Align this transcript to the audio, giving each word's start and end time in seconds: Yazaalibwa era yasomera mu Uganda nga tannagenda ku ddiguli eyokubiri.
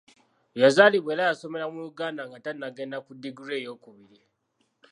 Yazaalibwa 0.61 1.09
era 1.13 1.27
yasomera 1.29 1.65
mu 1.73 1.81
Uganda 1.91 2.21
nga 2.27 2.41
tannagenda 2.45 2.97
ku 3.05 3.11
ddiguli 3.17 3.53
eyokubiri. 3.59 4.19